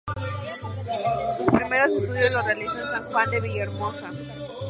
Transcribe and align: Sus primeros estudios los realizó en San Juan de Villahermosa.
Sus 1.37 1.45
primeros 1.51 1.91
estudios 1.91 2.31
los 2.31 2.43
realizó 2.43 2.73
en 2.73 2.89
San 2.89 3.03
Juan 3.11 3.29
de 3.29 3.39
Villahermosa. 3.39 4.09